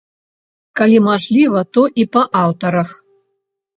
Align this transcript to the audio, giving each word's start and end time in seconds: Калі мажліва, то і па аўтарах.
Калі 0.79 0.95
мажліва, 1.09 1.61
то 1.77 1.81
і 2.05 2.09
па 2.17 2.21
аўтарах. 2.43 2.89